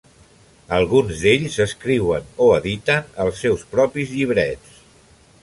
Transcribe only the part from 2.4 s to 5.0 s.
o editen els seus propis llibrets.